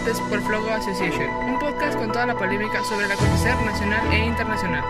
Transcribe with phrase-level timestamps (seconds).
[0.00, 4.26] debates por Flogo Association, un podcast con toda la polémica sobre el acontecer nacional e
[4.26, 4.84] internacional.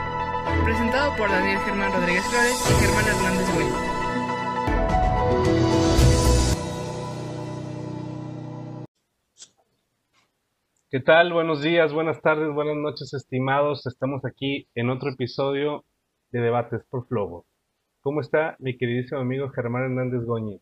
[0.64, 3.72] Presentado por Daniel Germán Rodríguez Flores y Germán Hernández Güell.
[10.90, 11.32] ¿Qué tal?
[11.32, 13.86] Buenos días, buenas tardes, buenas noches, estimados.
[13.86, 15.84] Estamos aquí en otro episodio
[16.30, 17.46] de Debates por Flogo.
[18.00, 20.60] ¿Cómo está mi queridísimo amigo Germán Hernández Goñi?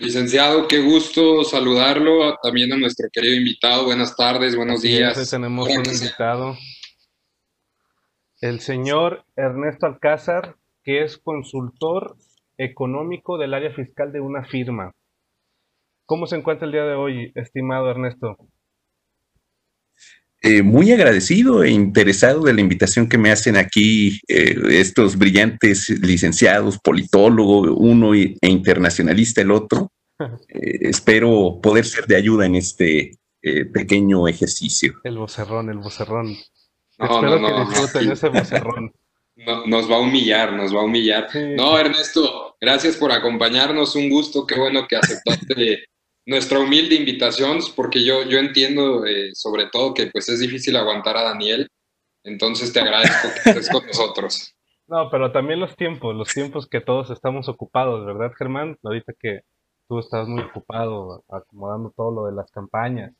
[0.00, 2.36] Licenciado, qué gusto saludarlo.
[2.40, 3.84] También a nuestro querido invitado.
[3.84, 5.28] Buenas tardes, buenos días.
[5.28, 6.56] Tenemos un invitado,
[8.40, 10.54] el señor Ernesto Alcázar,
[10.84, 12.16] que es consultor
[12.58, 14.92] económico del área fiscal de una firma.
[16.06, 18.36] ¿Cómo se encuentra el día de hoy, estimado Ernesto?
[20.40, 25.88] Eh, muy agradecido e interesado de la invitación que me hacen aquí eh, estos brillantes
[25.90, 29.90] licenciados, politólogo uno e internacionalista el otro.
[30.48, 33.16] Eh, espero poder ser de ayuda en este
[33.72, 34.94] pequeño ejercicio.
[35.04, 36.36] El vocerrón, el vocerrón.
[36.98, 38.92] No, espero no, que no, disfruten ese vocerrón.
[39.36, 41.28] No, nos va a humillar, nos va a humillar.
[41.30, 41.38] Sí.
[41.56, 43.94] No, Ernesto, gracias por acompañarnos.
[43.94, 45.84] Un gusto, qué bueno que aceptaste
[46.28, 51.16] nuestra humilde invitación, porque yo, yo entiendo eh, sobre todo que pues es difícil aguantar
[51.16, 51.66] a Daniel.
[52.22, 54.54] Entonces te agradezco que estés con nosotros.
[54.86, 58.76] No, pero también los tiempos, los tiempos que todos estamos ocupados, ¿verdad, Germán?
[58.82, 59.40] Ahorita que
[59.88, 63.14] tú estás muy ocupado acomodando todo lo de las campañas.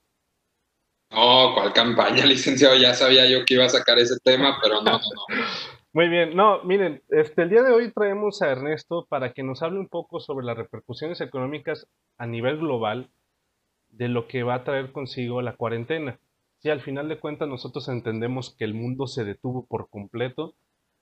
[1.10, 2.76] No, ¿cuál campaña, licenciado?
[2.76, 5.34] Ya sabía yo que iba a sacar ese tema, pero no, no, no.
[5.98, 9.64] Muy bien, no, miren, este, el día de hoy traemos a Ernesto para que nos
[9.64, 13.10] hable un poco sobre las repercusiones económicas a nivel global
[13.88, 16.20] de lo que va a traer consigo la cuarentena.
[16.58, 20.54] Si al final de cuentas nosotros entendemos que el mundo se detuvo por completo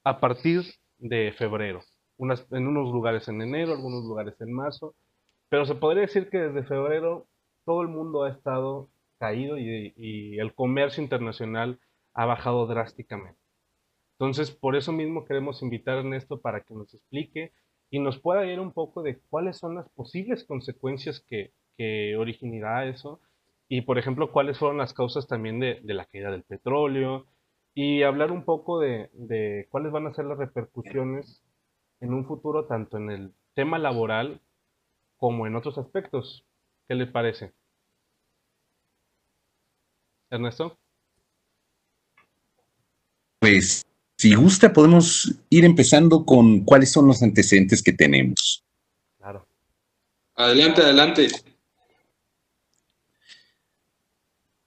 [0.03, 0.63] a partir
[0.97, 1.83] de febrero,
[2.17, 4.95] unas, en unos lugares en enero, algunos lugares en marzo,
[5.51, 7.27] pero se podría decir que desde febrero
[7.67, 11.81] todo el mundo ha estado caído y, y el comercio internacional
[12.15, 13.46] ha bajado drásticamente.
[14.19, 17.53] Entonces, por eso mismo queremos invitar a Ernesto para que nos explique
[17.91, 22.87] y nos pueda ir un poco de cuáles son las posibles consecuencias que, que originará
[22.87, 23.21] eso
[23.69, 27.27] y, por ejemplo, cuáles fueron las causas también de, de la caída del petróleo
[27.75, 31.43] y hablar un poco de, de, cuáles van a ser las repercusiones
[32.01, 34.41] en un futuro tanto en el tema laboral
[35.19, 36.47] como en otros aspectos.
[36.89, 37.53] ¿Qué le parece?
[40.31, 40.79] Ernesto.
[43.41, 43.87] Pues
[44.27, 48.65] si gusta, podemos ir empezando con cuáles son los antecedentes que tenemos.
[49.19, 49.47] Claro.
[50.35, 51.29] Adelante, adelante.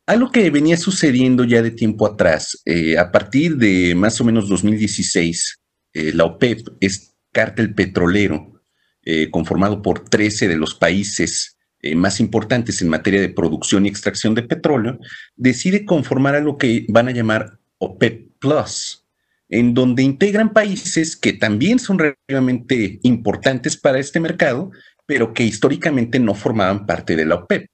[0.05, 4.47] Algo que venía sucediendo ya de tiempo atrás, eh, a partir de más o menos
[4.47, 5.59] 2016,
[5.91, 8.61] eh, la OPEP es cártel petrolero
[9.03, 13.89] eh, conformado por 13 de los países eh, más importantes en materia de producción y
[13.89, 14.99] extracción de petróleo,
[15.35, 19.03] decide conformar a lo que van a llamar OPEP Plus,
[19.49, 24.71] en donde integran países que también son relativamente importantes para este mercado,
[25.05, 27.65] pero que históricamente no formaban parte de la OPEP.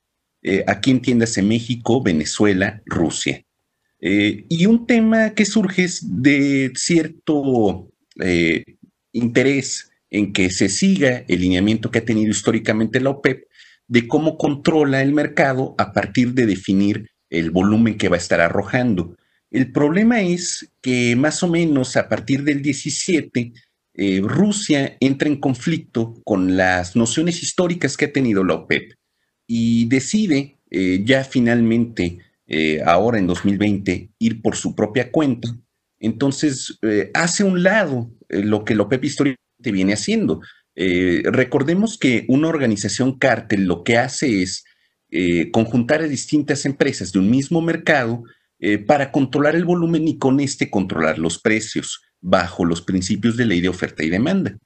[0.41, 3.44] Eh, aquí entiéndase México, Venezuela, Rusia.
[4.00, 7.90] Eh, y un tema que surge es de cierto
[8.22, 8.64] eh,
[9.12, 13.47] interés en que se siga el lineamiento que ha tenido históricamente la OPEP
[13.88, 18.40] de cómo controla el mercado a partir de definir el volumen que va a estar
[18.40, 19.16] arrojando.
[19.52, 23.54] El problema es que más o menos a partir del 17,
[23.98, 28.94] eh, Rusia entra en conflicto con las nociones históricas que ha tenido la OPEP
[29.48, 35.56] y decide eh, ya finalmente, eh, ahora en 2020, ir por su propia cuenta.
[36.00, 36.78] Entonces,
[37.14, 40.42] hace un lado lo que la OPEP históricamente viene haciendo.
[40.76, 44.66] recordemos que una organización cártel lo que hace es
[45.52, 48.24] conjuntar a distintas empresas de un mismo mercado
[48.60, 53.46] eh, para controlar el volumen y con este controlar los precios bajo los principios de
[53.46, 54.58] ley de oferta y demanda.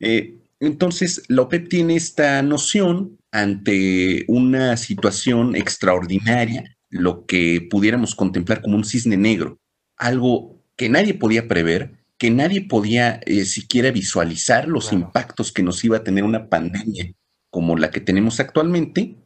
[0.00, 8.62] Eh, entonces, la OPEP tiene esta noción ante una situación extraordinaria, lo que pudiéramos contemplar
[8.62, 9.58] como un cisne negro,
[9.96, 15.04] algo que nadie podía prever, que nadie podía eh, siquiera visualizar los Claro.
[15.04, 17.12] impactos que nos iba a tener una pandemia
[17.50, 19.16] como la que tenemos actualmente.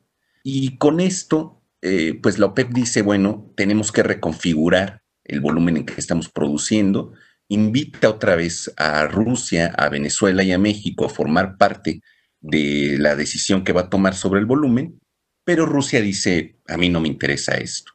[0.45, 5.87] Y con esto, eh, pues la OPEP dice, bueno, tenemos que reconfigurar el volumen en
[5.87, 7.13] que estamos produciendo,
[7.49, 12.01] invita otra vez a Rusia, a Venezuela y a México a formar parte
[12.41, 15.01] de la decisión que va a tomar sobre el volumen,
[15.45, 17.93] pero Rusia dice, a mí no me interesa esto.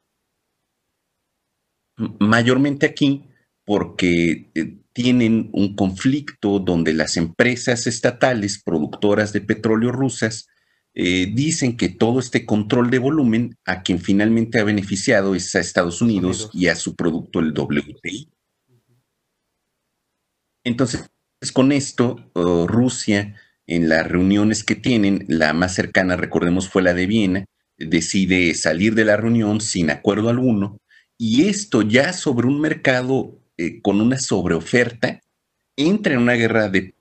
[2.20, 3.26] Mayormente aquí
[3.66, 10.48] porque eh, tienen un conflicto donde las empresas estatales productoras de petróleo rusas
[11.00, 15.60] eh, dicen que todo este control de volumen a quien finalmente ha beneficiado es a
[15.60, 18.28] Estados Unidos, y a su producto el WTI.
[20.64, 21.08] Entonces,
[21.54, 23.36] con esto, oh, Rusia,
[23.68, 27.46] en las reuniones que tienen, la más cercana, recordemos, fue la de Viena,
[27.78, 30.80] decide salir de la reunión sin acuerdo alguno,
[31.16, 35.22] y esto ya sobre un mercado eh, con una sobreoferta,
[35.76, 36.96] entra en una guerra de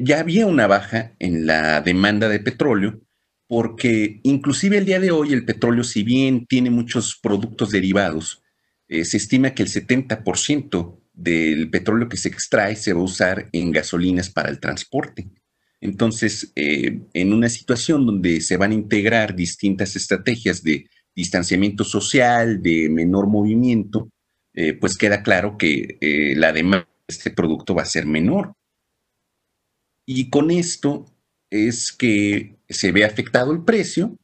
[0.00, 3.00] ya había una baja en la demanda de petróleo,
[3.46, 8.42] porque inclusive el día de hoy el petróleo, si bien tiene muchos productos derivados,
[8.88, 13.48] eh, se estima que el 70% del petróleo que se extrae se va a usar
[13.52, 15.28] en gasolinas para el transporte.
[15.80, 22.60] Entonces, eh, en una situación donde se van a integrar distintas estrategias de distanciamiento social,
[22.60, 24.10] de menor movimiento,
[24.54, 25.98] eh, pues queda claro que
[26.36, 28.54] la demanda de este producto va a ser menor.
[30.06, 31.04] Y con esto
[31.50, 34.16] es que se ve afectado el precio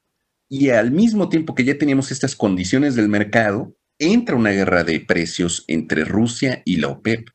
[0.48, 5.00] y al mismo tiempo que ya teníamos estas condiciones del mercado, entra una guerra de
[5.00, 7.28] precios entre Rusia y la OPEP,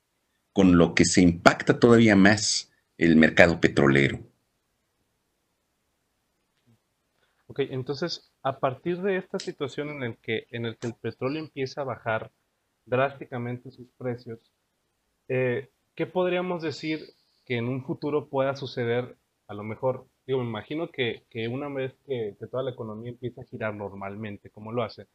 [0.53, 4.19] con lo que se impacta todavía más el mercado petrolero.
[7.47, 11.41] Ok, entonces, a partir de esta situación en el que, en el, que el petróleo
[11.41, 12.31] empieza a bajar
[12.85, 14.39] drásticamente sus precios,
[15.27, 17.16] eh, ¿qué podríamos decir
[17.47, 19.17] que en un futuro pueda suceder,
[19.47, 23.45] a lo mejor, digo, me imagino que, una vez que, toda la economía empieza a
[23.45, 25.05] girar normalmente, como lo hace,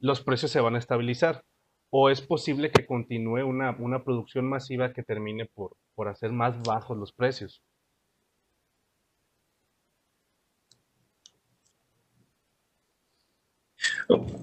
[0.00, 1.44] los precios se van a estabilizar.
[1.92, 6.96] ¿O es posible que continúe una, producción masiva que termine por, por hacer más bajos
[6.98, 7.62] los precios?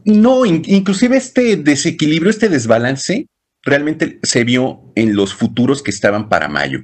[0.05, 3.27] No, inclusive este desequilibrio, este desbalance,
[3.63, 6.79] realmente se vio en los futuros que estaban para mayo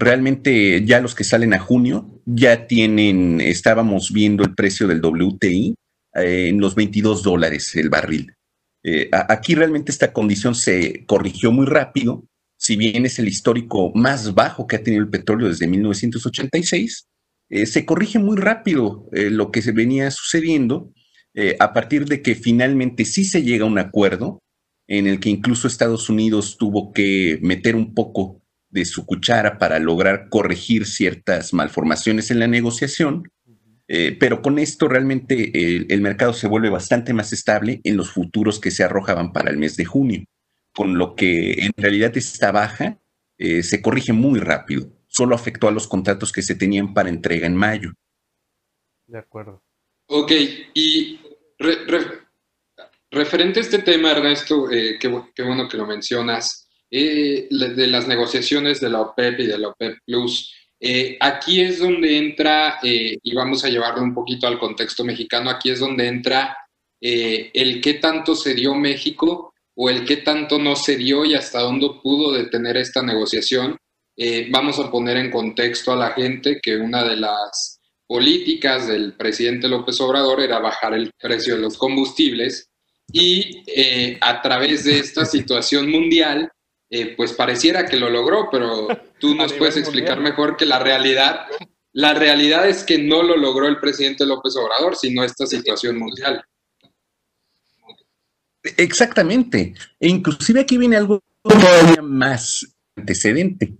[0.00, 5.74] realmente ya los que salen a junio ya tienen, estábamos viendo el precio del WTI
[6.14, 8.32] eh, en los 22 dólares el barril.
[8.82, 12.24] Eh, aquí realmente esta condición se corrigió muy rápido,
[12.56, 17.06] si bien es el histórico más bajo que ha tenido el petróleo desde 1986,
[17.50, 20.92] eh, se corrige muy rápido lo que se venía sucediendo
[21.58, 24.40] a partir de que finalmente sí se llega a un acuerdo
[24.88, 28.39] en el que incluso Estados Unidos tuvo que meter un poco
[28.70, 33.30] de su cuchara para lograr corregir ciertas malformaciones en la negociación,
[33.88, 35.50] eh, pero con esto realmente
[35.92, 39.58] el, mercado se vuelve bastante más estable en los futuros que se arrojaban para el
[39.58, 40.24] mes de junio,
[40.72, 42.98] con lo que en realidad esta baja
[43.36, 47.48] eh, se corrige muy rápido, solo afectó a los contratos que se tenían para entrega
[47.48, 47.92] en mayo.
[49.08, 49.64] De acuerdo.
[50.06, 50.32] Ok,
[50.74, 51.18] y
[53.10, 56.59] referente a este tema, Ernesto, eh, qué bueno que lo mencionas.
[56.92, 60.52] Eh, de las negociaciones de la OPEP y de la OPEP Plus.
[60.80, 65.50] Eh, aquí es donde entra, eh, y vamos a llevarlo un poquito al contexto mexicano,
[65.50, 66.56] aquí es donde entra
[67.02, 71.60] el qué tanto se dio México o el qué tanto no se dio y hasta
[71.60, 73.76] dónde pudo detener esta negociación.
[74.50, 79.66] vamos a poner en contexto a la gente que una de las políticas del presidente
[79.66, 82.68] López Obrador era bajar el precio de los combustibles
[83.10, 83.62] y
[84.20, 86.50] a través de esta situación mundial,
[86.90, 88.88] eh, pues pareciera que lo logró, pero
[89.18, 91.46] tú nos puedes explicar mejor que la realidad,
[91.92, 96.44] la realidad es que no lo logró el presidente López Obrador, sino esta situación mundial.
[98.76, 99.74] Exactamente.
[99.98, 102.66] E inclusive aquí viene algo todavía más
[102.96, 103.74] antecedente.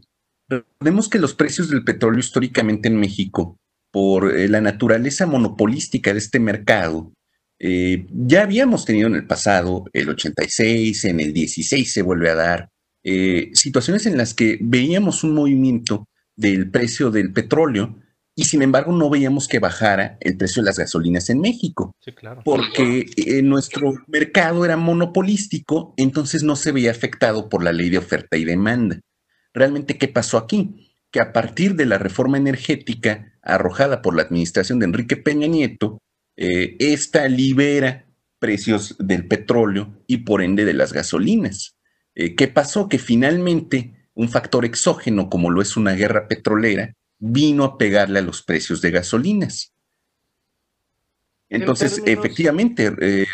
[0.49, 3.57] Recordemos que los precios del petróleo históricamente en México,
[3.93, 7.13] por eh, la naturaleza monopolística de este mercado,
[7.59, 12.35] eh, ya habíamos tenido en el pasado, el 86, en el 16 se vuelve a
[12.35, 12.69] dar,
[13.03, 17.97] eh, situaciones en las que veíamos un movimiento del precio del petróleo
[18.35, 21.95] y sin embargo no veíamos que bajara el precio de las gasolinas en México.
[22.45, 27.99] Porque eh, nuestro mercado era monopolístico, entonces no se veía afectado por la ley de
[27.99, 29.01] oferta y demanda.
[29.53, 30.95] Realmente, ¿qué pasó aquí?
[31.11, 35.99] Que a partir de la reforma energética arrojada por la administración de Enrique Peña Nieto,
[36.37, 38.07] eh, esta libera
[38.39, 41.77] precios del petróleo y por ende de las gasolinas.
[42.21, 42.87] Eh, ¿Qué pasó?
[42.87, 48.23] Que finalmente un factor exógeno como lo es una guerra petrolera vino a pegarle a
[48.23, 49.73] los precios de gasolinas.
[51.49, 52.93] Entonces, efectivamente...
[53.01, 53.27] Eh,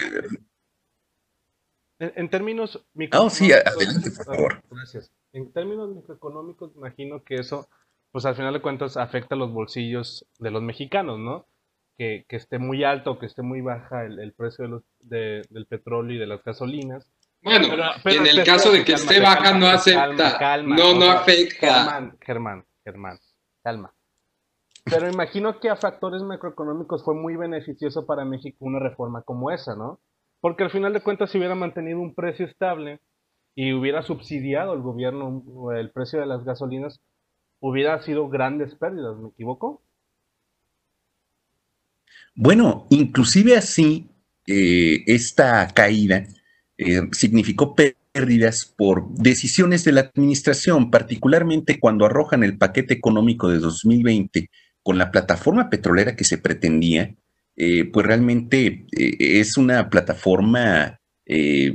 [1.98, 3.42] en, términos microeconómicos...
[3.42, 4.62] Oh, sí, adelante, por favor.
[4.70, 5.10] Gracias.
[5.32, 7.68] En términos microeconómicos, imagino que eso,
[8.12, 11.48] pues al final de cuentas, afecta a los bolsillos de los mexicanos, ¿no?
[11.98, 16.26] Que, esté muy alto o que esté muy baja el, precio del petróleo y de
[16.26, 17.10] las gasolinas
[17.46, 17.68] bueno,
[18.04, 20.58] en el caso de que esté baja no acepta.
[20.62, 21.66] no, no afecta.
[21.66, 23.18] Germán, Germán, Germán,
[23.62, 23.94] calma.
[24.84, 29.76] Pero imagino que a factores macroeconómicos fue muy beneficioso para México una reforma como esa,
[29.76, 30.00] ¿no?
[30.40, 33.00] Porque al final de cuentas, si hubiera mantenido un precio estable
[33.54, 37.00] y hubiera subsidiado el gobierno el precio de las gasolinas,
[37.60, 39.82] hubiera sido grandes pérdidas, ¿me equivoco?
[42.34, 44.10] Bueno, inclusive así,
[44.46, 46.26] eh, esta caída
[46.78, 53.58] eh, significó pérdidas por decisiones de la administración, particularmente cuando arrojan el paquete económico de
[53.58, 54.50] 2020
[54.82, 57.14] con la plataforma petrolera que se pretendía,
[57.56, 61.00] eh, pues realmente eh, es una plataforma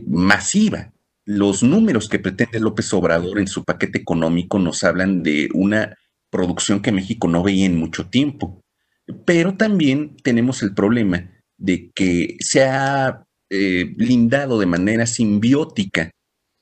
[0.08, 0.93] masiva.
[1.25, 5.98] Los números que pretende López Obrador en su paquete económico nos hablan de una
[6.29, 8.63] producción que México no veía en mucho tiempo.
[9.25, 16.10] Pero también tenemos el problema de que se ha lindado de manera simbiótica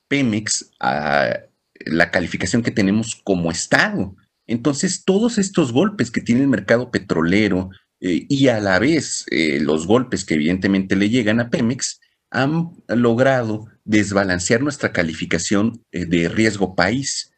[0.08, 1.38] Pemex a
[1.86, 4.14] la calificación que tenemos como Estado.
[4.46, 7.70] Entonces, todos estos golpes que tiene el mercado petrolero
[8.00, 12.70] eh, y a la vez eh, los golpes que evidentemente le llegan a Pemex han
[12.88, 17.32] logrado desbalancear nuestra calificación eh, de riesgo país.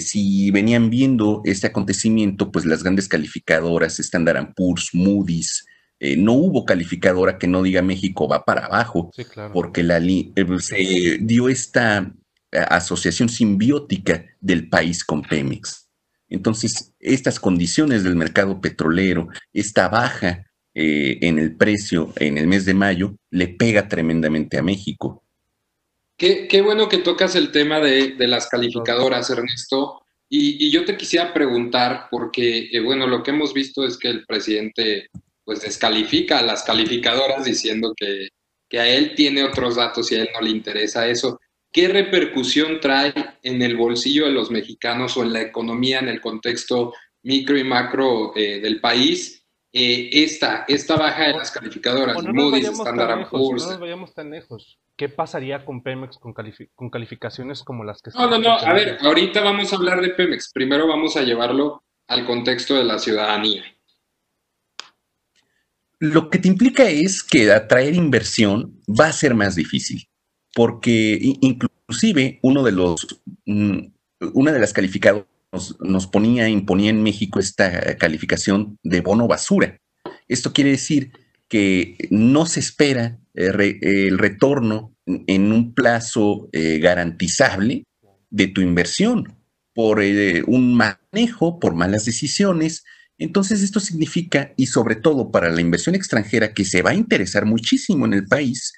[0.00, 5.64] si venían viendo este acontecimiento, pues las grandes calificadoras, Standard Poor's, Moody's,
[6.00, 9.10] no hubo calificadora que no diga México va para abajo,
[9.52, 10.00] porque la,
[10.60, 12.12] se dio esta
[12.52, 15.88] asociación simbiótica del país con Pemex.
[16.28, 22.64] Entonces, estas condiciones del mercado petrolero, esta baja eh, en el precio en el mes
[22.64, 25.22] de mayo, le pega tremendamente a México.
[26.18, 30.02] Qué, bueno que tocas el tema de, las calificadoras, Ernesto.
[30.28, 34.26] Y, yo te quisiera preguntar, porque, eh, bueno, lo que hemos visto es que el
[34.26, 35.08] presidente
[35.46, 38.28] pues descalifica a las calificadoras diciendo que,
[38.68, 41.38] que a él tiene otros datos y a él no le interesa eso.
[41.72, 46.20] ¿Qué repercusión trae en el bolsillo de los mexicanos o en la economía, en el
[46.20, 52.68] contexto micro y macro eh, del país, eh, esta, esta baja de las calificadoras, Moody's,
[52.68, 53.64] Standard Poor's?
[53.64, 54.80] No nos vayamos tan lejos.
[54.96, 56.34] ¿Qué pasaría con Pemex con,
[56.74, 58.52] con calificaciones como las que No, no, no.
[58.58, 60.50] A ver, ahorita vamos a hablar de Pemex.
[60.52, 63.64] Primero vamos a llevarlo al contexto de la ciudadanía.
[65.98, 70.08] Lo que te implica es que atraer inversión va a ser más difícil
[70.56, 73.78] porque inclusive uno de los, mm,
[74.32, 75.26] una de las calificadoras
[75.80, 79.78] nos, ponía, imponía en México esta calificación de bono basura.
[80.28, 81.12] Esto quiere decir
[81.46, 87.84] que no se espera eh, el retorno en un plazo eh, garantizable
[88.30, 89.36] de tu inversión
[89.74, 92.84] por eh, un manejo, por malas decisiones.
[93.18, 97.46] Entonces esto significa, y sobre todo para la inversión extranjera que se va a interesar
[97.46, 98.74] muchísimo en el país,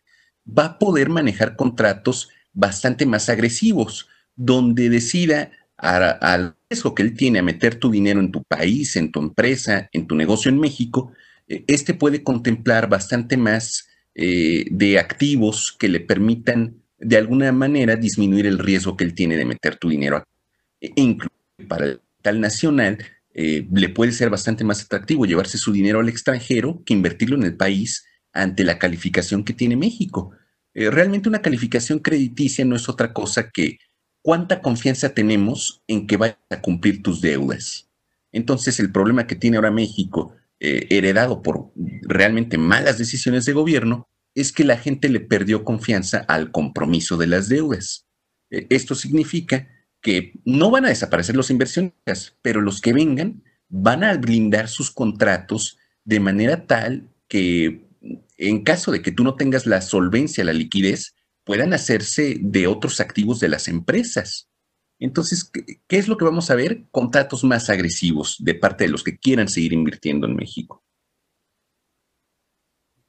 [0.47, 7.39] va a poder manejar contratos bastante más agresivos, donde decida al riesgo que él tiene
[7.39, 11.13] a meter tu dinero en tu país, en tu empresa, en tu negocio en México,
[11.49, 17.97] eh, este puede contemplar bastante más eh, de activos que le permitan de alguna manera
[17.97, 20.25] disminuir el riesgo que él tiene de meter tu dinero.
[20.81, 21.35] E incluso
[21.69, 22.99] para el tal nacional,
[23.41, 27.45] eh, le puede ser bastante más atractivo llevarse su dinero al extranjero que invertirlo en
[27.45, 30.33] el país ante la calificación que tiene México.
[30.75, 33.79] Eh, realmente una calificación crediticia no es otra cosa que
[34.23, 37.89] cuánta confianza tenemos en que vayas a cumplir tus deudas.
[38.33, 41.71] Entonces el problema que tiene ahora México, eh, heredado por
[42.03, 47.29] realmente malas decisiones de gobierno, es que la gente le perdió confianza al compromiso de
[47.29, 48.09] las deudas.
[48.51, 49.69] Esto significa
[50.01, 54.91] que no van a desaparecer los inversionistas, pero los que vengan van a blindar sus
[54.91, 57.89] contratos de manera tal que
[58.39, 61.15] en caso de que tú no tengas la solvencia, la liquidez,
[61.45, 64.49] puedan hacerse de otros activos de las empresas.
[64.99, 66.85] Entonces, ¿qué, es lo que vamos a ver?
[66.91, 70.85] Contratos más agresivos de parte de los que quieran seguir invirtiendo en México.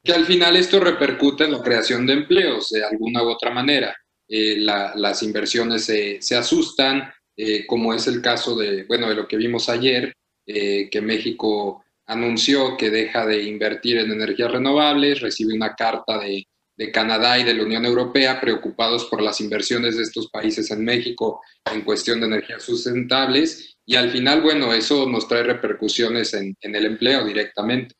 [0.02, 3.94] Que al final esto repercute en la creación de empleos de alguna u otra manera.
[4.32, 9.36] Eh, las inversiones se, asustan, eh, como es el caso de, bueno, de lo que
[9.36, 10.14] vimos ayer,
[10.46, 16.46] eh, que México anunció que deja de invertir en energías renovables, recibe una carta de,
[16.94, 21.42] Canadá y de la Unión Europea preocupados por las inversiones de estos países en México
[21.70, 26.86] en cuestión de energías sustentables y al final, bueno, eso nos trae repercusiones en, el
[26.86, 27.96] empleo directamente.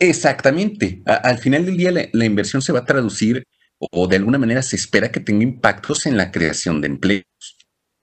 [0.00, 1.02] Exactamente.
[1.04, 3.44] al final del día la, inversión se va a traducir
[3.78, 7.24] o de alguna manera se espera que tenga impactos en la creación de empleos.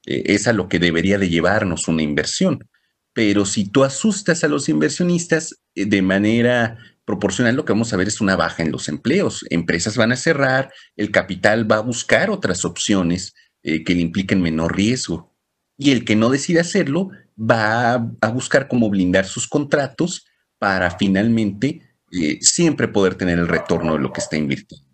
[0.05, 2.67] Eh, es a lo que debería de llevarnos una inversión.
[3.13, 7.97] Pero si tú asustas a los inversionistas eh, de manera proporcional, lo que vamos a
[7.97, 9.43] ver es una baja en los empleos.
[9.50, 13.33] Empresas van a cerrar, el capital va a buscar otras opciones
[13.63, 15.33] eh, que le impliquen menor riesgo.
[15.77, 17.09] Y el que no decide hacerlo
[17.39, 20.25] va a, buscar cómo blindar sus contratos
[20.62, 24.86] para finalmente eh, siempre poder tener el retorno de lo que está invirtiendo.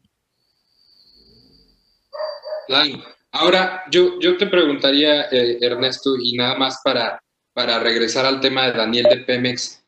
[2.67, 3.03] Claro.
[3.31, 7.21] Ahora, yo, yo te preguntaría, eh, Ernesto, y nada más para,
[7.51, 9.83] para regresar al tema de Daniel de Pemex,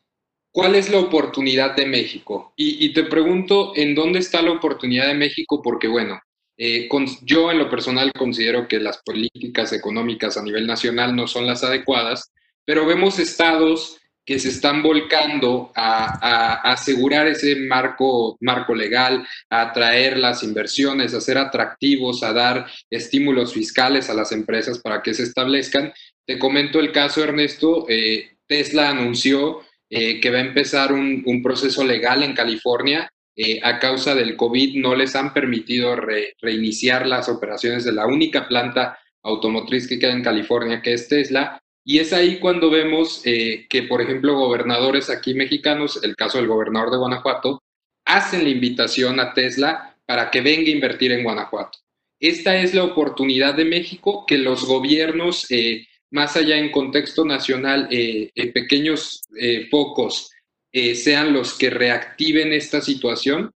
[0.52, 2.52] ¿cuál es la oportunidad de México?
[2.56, 5.62] Y, te pregunto, ¿en dónde está la oportunidad de México?
[5.62, 6.20] Porque, bueno,
[6.58, 6.90] eh,
[7.22, 11.64] yo en lo personal considero que las políticas económicas a nivel nacional no son las
[11.64, 12.30] adecuadas,
[12.66, 13.99] pero vemos estados
[14.30, 21.20] que se están volcando a, asegurar ese marco, marco legal, a atraer las inversiones, a
[21.20, 25.92] ser atractivos, a dar estímulos fiscales a las empresas para que se establezcan.
[26.24, 27.86] Te comento el caso, Ernesto.
[27.88, 33.10] Eh, Tesla anunció eh, que va a empezar un, proceso legal en California.
[33.34, 35.96] Eh, a causa del COVID no les han permitido
[36.40, 41.59] reiniciar las operaciones de la única planta automotriz que queda en California, que es Tesla,
[41.84, 46.46] y es ahí cuando vemos eh, que, por ejemplo, gobernadores aquí mexicanos, el caso del
[46.46, 47.62] gobernador de Guanajuato,
[48.04, 51.78] hacen la invitación a Tesla para que venga a invertir en Guanajuato.
[52.18, 57.88] Esta es la oportunidad de México que los gobiernos, eh, más allá en contexto nacional,
[57.90, 59.22] eh, pequeños
[59.70, 60.30] focos,
[60.72, 63.50] sean los que reactiven esta situación.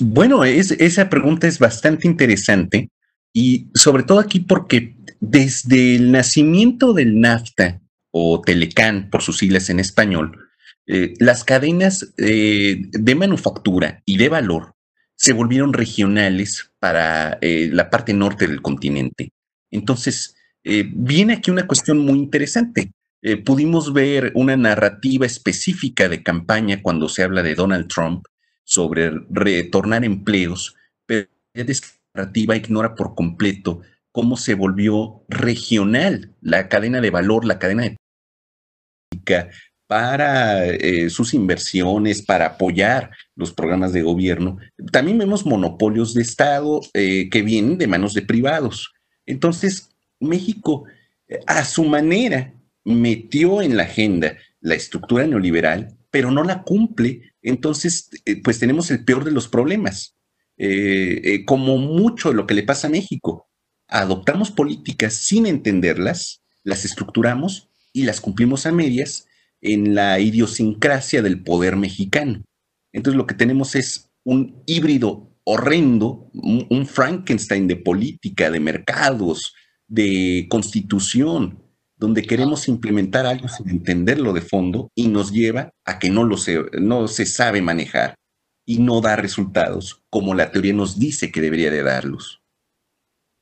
[0.00, 2.90] Bueno, esa pregunta es bastante interesante
[3.36, 9.68] y sobre todo aquí porque desde el nacimiento del NAFTA o Telecan, por sus siglas
[9.68, 10.48] en español,
[10.86, 14.74] eh, las cadenas eh, de manufactura y de valor
[15.16, 19.32] se volvieron regionales para eh, la parte norte del continente.
[19.70, 22.92] Entonces, viene aquí una cuestión muy interesante.
[23.44, 28.24] pudimos ver una narrativa específica de campaña cuando se habla de Donald Trump
[28.64, 30.74] sobre retornar empleos,
[31.04, 31.28] pero
[32.56, 33.80] ignora por completo
[34.12, 37.96] cómo se volvió regional la cadena de valor, la cadena de
[39.86, 44.58] para eh, sus inversiones, para apoyar los programas de gobierno.
[44.92, 48.92] También vemos monopolios de Estado eh, que vienen de manos de privados.
[49.26, 50.84] Entonces, México,
[51.28, 57.34] eh, a su manera, metió en la agenda la estructura neoliberal, pero no la cumple.
[57.42, 58.08] Entonces,
[58.42, 60.16] pues tenemos el peor de los problemas.
[60.56, 63.48] Eh, eh, como mucho de lo que le pasa a México.
[63.88, 69.26] Adoptamos políticas sin entenderlas, las estructuramos y las cumplimos a medias
[69.60, 72.44] en la idiosincrasia del poder mexicano.
[72.92, 79.54] Entonces lo que tenemos es un híbrido horrendo, un, Frankenstein de política, de mercados,
[79.88, 81.62] de constitución,
[81.96, 86.36] donde queremos implementar algo sin entenderlo de fondo y nos lleva a que no, lo
[86.80, 88.14] no se sabe manejar
[88.66, 92.40] y no da resultados como la teoría nos dice que debería de darlos.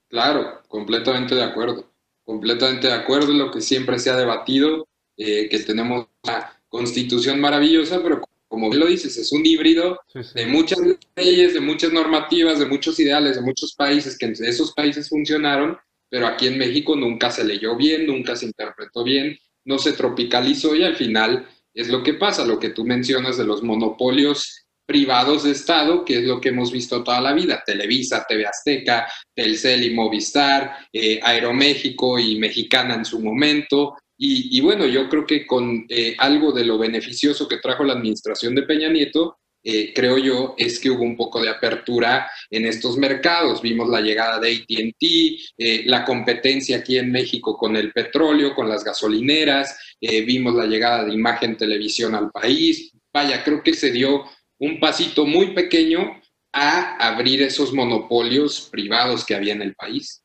[0.09, 1.91] Claro, completamente de acuerdo.
[2.25, 7.41] Completamente de acuerdo en lo que siempre se ha debatido, eh, que tenemos una constitución
[7.41, 9.99] maravillosa, pero como lo dices, es un híbrido
[10.35, 10.79] de muchas
[11.17, 15.79] leyes, de muchas normativas, de muchos ideales, de muchos países, que en esos países funcionaron,
[16.11, 20.75] pero aquí en México nunca se leyó bien, nunca se interpretó bien, no se tropicalizó
[20.77, 25.45] y al final es lo que pasa, lo que tú mencionas de los monopolios privados
[25.45, 29.85] de Estado, que es lo que hemos visto toda la vida, Televisa, TV Azteca, Telcel
[29.85, 33.97] y Movistar, eh, Aeroméxico y Mexicana en su momento.
[34.25, 38.55] Y, bueno, yo creo que con eh, algo de lo beneficioso que trajo la administración
[38.55, 42.97] de Peña Nieto, eh, creo yo, es que hubo un poco de apertura en estos
[42.97, 43.61] mercados.
[43.61, 48.85] Vimos la llegada de ATT, la competencia aquí en México con el petróleo, con las
[48.85, 52.93] gasolineras, vimos la llegada de imagen televisión al país.
[53.13, 54.25] Vaya, creo que se dio
[54.63, 56.21] un pasito muy pequeño
[56.53, 60.23] a abrir esos monopolios privados que había en el país.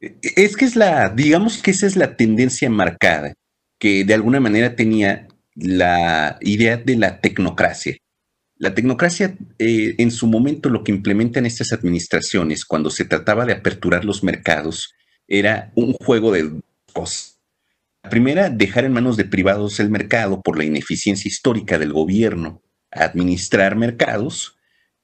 [0.00, 3.34] Es que es la, digamos que esa es la tendencia marcada,
[3.80, 7.96] que de alguna manera tenía la idea de la tecnocracia.
[8.58, 13.54] La tecnocracia, eh, en su momento, lo que implementan estas administraciones cuando se trataba de
[13.54, 14.94] aperturar los mercados
[15.26, 16.60] era un juego de
[16.92, 17.37] cosas
[18.08, 23.04] primera, dejar en manos de privados el mercado por la ineficiencia histórica del gobierno a
[23.04, 24.56] administrar mercados,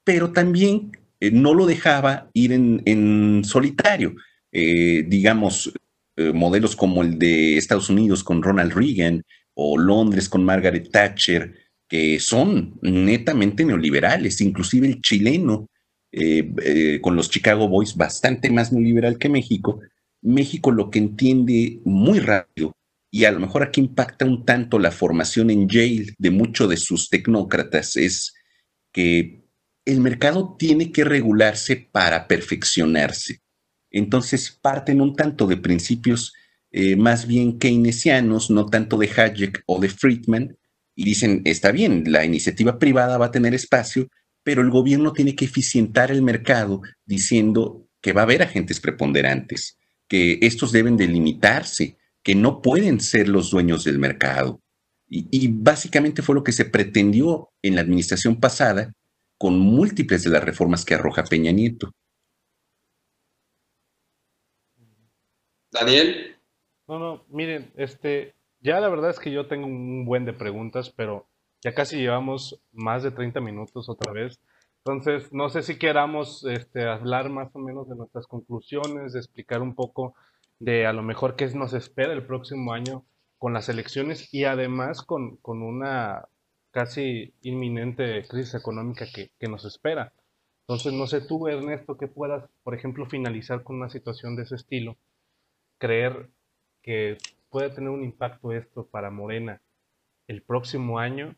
[0.04, 4.14] pero también eh, no lo dejaba ir en, solitario.
[4.52, 5.72] Eh, digamos,
[6.16, 11.54] eh, modelos como el de Estados Unidos con Ronald Reagan o Londres con Margaret Thatcher,
[11.88, 15.68] que son netamente neoliberales, inclusive el chileno
[17.02, 19.80] con los Chicago Boys, bastante más neoliberal que México.
[20.22, 22.72] México lo que entiende muy rápido
[23.14, 26.76] y a lo mejor aquí impacta un tanto la formación en Yale de muchos de
[26.76, 28.34] sus tecnócratas, es
[28.92, 29.44] que
[29.84, 33.38] el mercado tiene que regularse para perfeccionarse.
[33.92, 36.32] Entonces parten un tanto de principios
[36.72, 40.58] eh, más bien keynesianos, no tanto de Hayek o de Friedman,
[40.96, 44.08] y dicen, está bien, la iniciativa privada va a tener espacio,
[44.42, 49.78] pero el gobierno tiene que eficientar el mercado diciendo que va a haber agentes preponderantes,
[50.08, 54.60] que estos deben delimitarse, que no pueden ser los dueños del mercado.
[55.06, 58.94] Y, básicamente fue lo que se pretendió en la administración pasada
[59.38, 61.92] con múltiples de las reformas que arroja Peña Nieto.
[65.70, 66.36] Daniel.
[66.88, 70.90] No, no, miren, este, ya la verdad es que yo tengo un buen de preguntas,
[70.90, 71.28] pero
[71.62, 74.40] ya casi llevamos más de 30 minutos otra vez.
[74.78, 79.62] Entonces, no sé si queramos este, hablar más o menos de nuestras conclusiones, de explicar
[79.62, 80.14] un poco
[80.58, 83.04] de a lo mejor qué nos espera el próximo año
[83.38, 86.28] con las elecciones y además con, una
[86.70, 90.12] casi inminente crisis económica que, que, nos espera.
[90.62, 94.54] Entonces, no sé tú, Ernesto, que puedas, por ejemplo, finalizar con una situación de ese
[94.56, 94.96] estilo,
[95.78, 96.30] creer
[96.82, 97.18] que
[97.50, 99.60] puede tener un impacto esto para Morena
[100.26, 101.36] el próximo año?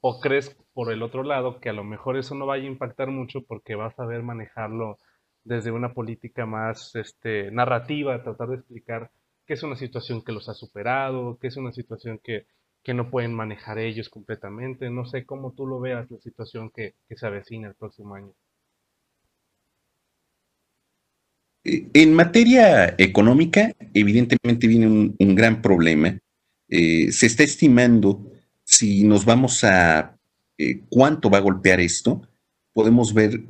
[0.00, 3.08] ¿O crees por el otro lado que a lo mejor eso no vaya a impactar
[3.08, 4.98] mucho porque vas a saber manejarlo
[5.44, 9.10] desde una política más este, narrativa, tratar de explicar
[9.46, 12.46] qué es una situación que los ha superado, qué es una situación que,
[12.92, 14.90] no pueden manejar ellos completamente.
[14.90, 18.32] No sé cómo tú lo veas, la situación que, se avecina el próximo año.
[21.64, 26.18] Eh, en materia económica, evidentemente viene un, gran problema.
[26.68, 28.30] Eh, se está estimando
[28.64, 30.18] si nos vamos a
[30.58, 32.28] eh, cuánto va a golpear esto,
[32.72, 33.44] podemos ver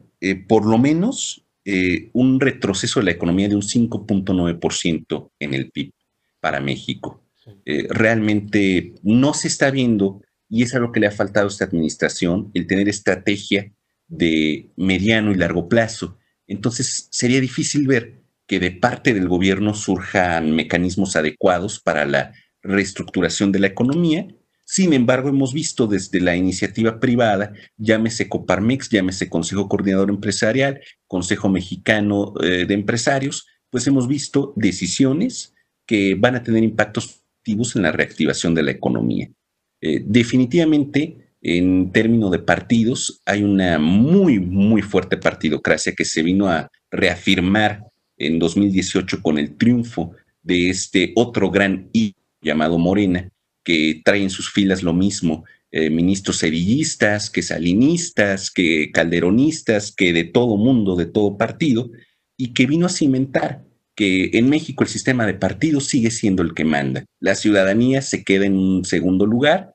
[0.48, 5.92] por lo menos eh, un retroceso de la economía de un 5.9% en el PIB
[6.40, 7.22] para México.
[7.64, 11.50] Eh, realmente no se está viendo, y es a lo que le ha faltado a
[11.50, 13.72] esta administración, el tener estrategia
[14.06, 16.18] de mediano y largo plazo.
[16.46, 23.52] Entonces sería difícil ver que de parte del gobierno surjan mecanismos adecuados para la reestructuración
[23.52, 24.28] de la economía
[24.64, 31.50] sin embargo, hemos visto desde la iniciativa privada, llámese Coparmex, llámese Consejo Coordinador Empresarial, Consejo
[31.50, 35.54] Mexicano eh, de Empresarios, pues hemos visto decisiones
[35.86, 39.30] que van a tener impactos positivos en la reactivación de la economía.
[39.82, 46.48] Eh, definitivamente, en términos de partidos, hay una muy, muy fuerte partidocracia que se vino
[46.48, 47.82] a reafirmar
[48.16, 53.28] en 2018 con el triunfo de este otro gran I llamado Morena,
[53.64, 60.12] que traen en sus filas lo mismo, eh, ministros sevillistas, que salinistas, que calderonistas, que
[60.12, 61.90] de todo mundo, de todo partido,
[62.36, 63.64] y que vino a cimentar
[63.96, 67.04] que en México el sistema de partidos sigue siendo el que manda.
[67.18, 69.74] La ciudadanía se queda en un segundo lugar.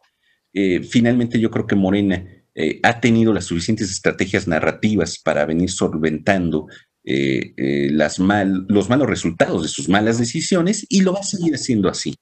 [0.54, 2.26] Eh, finalmente yo creo que Morena
[2.56, 6.68] eh, ha tenido las suficientes estrategias narrativas para venir solventando
[7.04, 12.16] los malos resultados de sus malas decisiones y lo va a seguir haciendo así.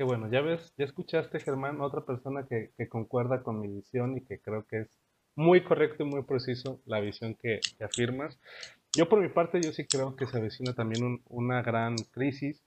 [0.00, 4.22] Qué bueno, ya ves, ya escuchaste, Germán, otra persona que, concuerda con mi visión y
[4.22, 4.88] que creo que es
[5.36, 8.40] muy correcto y muy preciso la visión que, afirmas.
[8.96, 12.64] Yo por mi parte, yo sí creo que se avecina también una gran crisis,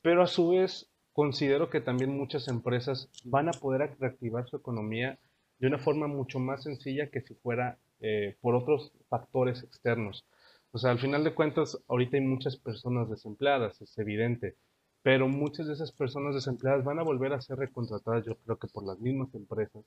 [0.00, 5.18] pero a su vez considero que también muchas empresas van a poder reactivar su economía
[5.58, 10.24] de una forma mucho más sencilla que si fuera eh, por otros factores externos.
[10.72, 14.56] O sea, al final de cuentas, ahorita hay muchas personas desempleadas, es evidente
[15.02, 18.68] pero muchas de esas personas desempleadas van a volver a ser recontratadas, yo creo que
[18.68, 19.82] por las mismas empresas,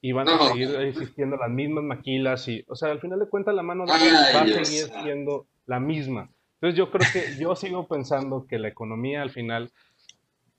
[0.00, 3.54] y van a seguir existiendo las mismas maquilas, y, o sea, al final de cuentas
[3.54, 6.30] la mano de obra va a seguir siendo la misma.
[6.54, 9.72] Entonces yo creo que yo sigo pensando que la economía al final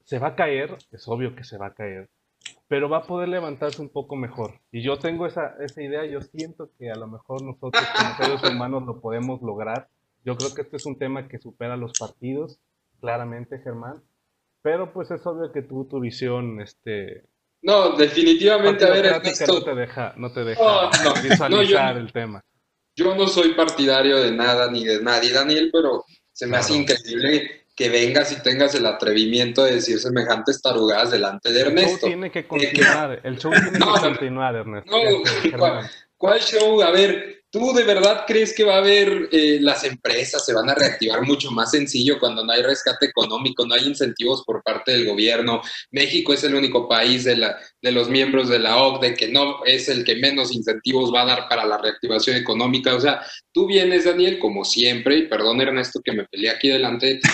[0.03, 2.09] se va a caer, es obvio que se va a caer,
[2.67, 4.59] pero va a poder levantarse un poco mejor.
[4.71, 8.51] Y yo tengo esa, esa idea, yo siento que a lo mejor nosotros como seres
[8.51, 9.87] humanos lo podemos lograr.
[10.25, 12.59] Yo creo que este es un tema que supera los partidos
[13.03, 14.01] claramente, Germán.
[14.61, 17.25] Pero pues es obvio que tú, tu visión, este...
[17.61, 19.55] No, definitivamente, a ver, Ernesto...
[19.55, 20.89] No te deja, no te deja
[21.21, 22.41] visualizar el tema.
[22.95, 27.65] Yo no soy partidario de nada ni de nadie, Daniel, pero se me hace increíble
[27.75, 31.91] que vengas y tengas el atrevimiento de decir semejantes tarugadas delante de Ernesto.
[31.91, 34.91] El show tiene que continuar, el show tiene que continuar, Ernesto.
[35.57, 35.81] No,
[36.15, 36.81] ¿cuál show?
[36.81, 40.71] A ver, ¿Tú de verdad crees que va a haber, eh, las empresas se van
[40.71, 44.91] a reactivar mucho más sencillo cuando no hay rescate económico, no hay incentivos por parte
[44.91, 45.61] del gobierno?
[45.91, 49.63] México es el único país de, la, de los miembros de la OCDE que no
[49.65, 52.95] es el que menos incentivos va a dar para la reactivación económica.
[52.95, 53.21] O sea,
[53.53, 57.29] tú vienes, Daniel, como siempre, y perdón Ernesto que me peleé aquí delante de ti,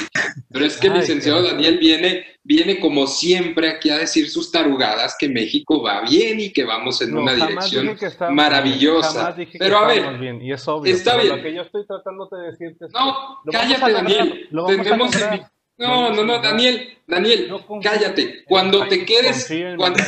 [0.52, 5.16] pero es que el licenciado Daniel viene viene como siempre aquí a decir sus tarugadas
[5.20, 9.36] que México va bien y que vamos en No, una dirección que maravillosa.
[9.36, 10.92] que Pero a ver, bien, y es obvio.
[10.92, 11.38] está bien.
[11.38, 14.48] Lo que yo estoy tratando de decirte es que no, vamos cállate, Daniel.
[14.50, 18.44] lo vamos a No, no, no, Daniel, Daniel, cállate.
[18.46, 20.00] Cuando te quedes, cuando,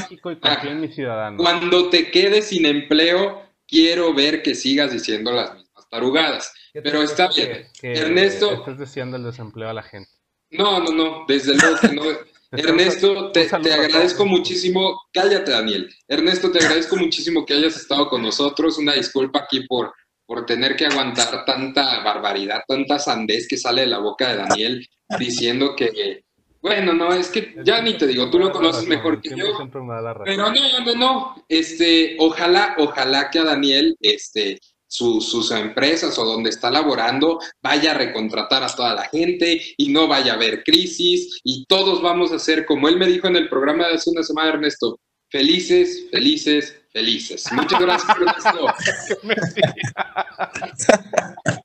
[1.91, 6.51] te quedes sin empleo, quiero ver que sigas diciendo las mismas tarugadas.
[6.73, 7.67] ¿Qué te pero está bien.
[7.79, 10.09] que- que Ernesto- Estés deseando el desempleo a la gente.
[10.49, 12.01] No, no, no, desde luego que no.
[12.51, 15.03] Ernesto, te, te agradezco muchísimo.
[15.13, 15.89] Cállate, Daniel.
[16.07, 18.77] Ernesto, te agradezco muchísimo que hayas estado con nosotros.
[18.77, 19.93] Una disculpa aquí por,
[20.25, 24.87] por tener que aguantar tanta barbaridad, tanta sandez que sale de la boca de Daniel
[25.17, 26.23] diciendo que,
[26.61, 29.45] bueno, no, es que ya ni te digo, tú lo conoces mejor que yo.
[30.25, 31.45] Pero no, no, no.
[31.47, 34.59] Este, ojalá, ojalá que a Daniel, este,
[34.91, 39.87] su- sus empresas o donde está laborando vaya a recontratar a toda la gente y
[39.93, 43.37] no vaya a haber crisis y todos vamos a ser, como él me dijo en
[43.37, 44.99] el programa de hace una semana, Ernesto,
[45.29, 47.49] felices, felices, felices.
[47.53, 48.65] Muchas gracias, Ernesto.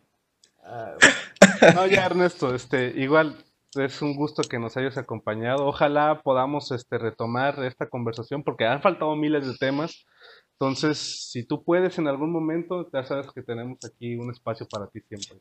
[0.68, 0.94] Ah,
[1.74, 3.36] No, ya Ernesto, este, igual
[3.74, 5.66] es un gusto que nos hayas acompañado.
[5.66, 10.04] Ojalá podamos este, retomar esta conversación porque han faltado miles de temas.
[10.58, 14.86] Entonces, si tú puedes en algún momento, ya sabes que tenemos aquí un espacio para
[14.86, 15.38] ti siempre.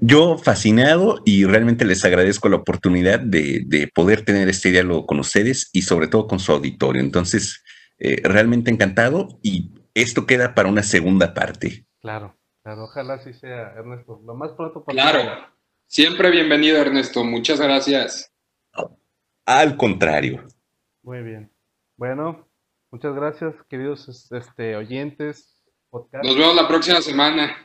[0.00, 5.20] Yo fascinado y realmente les agradezco la oportunidad de, de poder tener este diálogo con
[5.20, 7.02] ustedes y sobre todo con su auditorio.
[7.02, 7.62] Entonces,
[7.98, 11.86] eh, realmente encantado y esto queda para una segunda parte.
[12.00, 14.20] Claro, claro, ojalá así sea, Ernesto.
[14.26, 15.02] Lo más pronto posible.
[15.02, 15.46] Claro.
[15.86, 17.22] Siempre bienvenido, Ernesto.
[17.22, 18.32] Muchas gracias.
[19.46, 20.44] Al contrario.
[21.02, 21.53] Muy bien.
[21.96, 22.48] Bueno,
[22.90, 25.62] muchas gracias, queridos este, oyentes.
[25.90, 26.24] Podcast.
[26.24, 27.56] Nos vemos la próxima semana.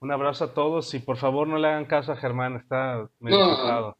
[0.00, 3.38] Un abrazo a todos y por favor no le hagan caso a Germán, está medio
[3.38, 3.96] No.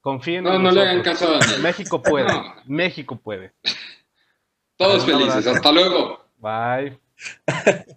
[0.00, 1.18] Confíen No, en no le hagan nosotros.
[1.20, 1.62] caso a Daniel.
[1.62, 2.54] México puede, No.
[2.66, 3.54] México puede.
[4.76, 5.46] Todos felices.
[5.46, 6.20] Hasta luego.
[6.38, 6.98] Bye.